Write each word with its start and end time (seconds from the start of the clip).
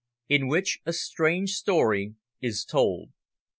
IN 0.29 0.47
WHICH 0.47 0.79
A 0.87 0.93
STRANGE 0.93 1.51
STORY 1.51 2.15
IS 2.41 2.65
TOLD. 2.65 3.11